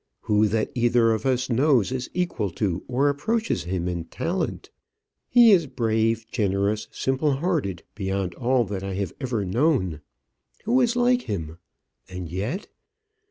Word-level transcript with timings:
Who 0.21 0.47
that 0.47 0.71
either 0.73 1.11
of 1.13 1.27
us 1.27 1.47
knows 1.47 1.91
is 1.91 2.09
equal 2.15 2.49
to 2.53 2.83
or 2.87 3.07
approaches 3.07 3.65
him 3.65 3.87
in 3.87 4.05
talent? 4.05 4.71
He 5.29 5.51
is 5.51 5.67
brave, 5.67 6.25
generous, 6.31 6.87
simple 6.91 7.33
hearted 7.33 7.83
beyond 7.93 8.33
all 8.33 8.63
that 8.63 8.81
I 8.81 8.95
have 8.95 9.13
ever 9.21 9.45
known. 9.45 10.01
Who 10.65 10.81
is 10.81 10.95
like 10.95 11.29
him? 11.29 11.59
And 12.09 12.27
yet 12.31 12.67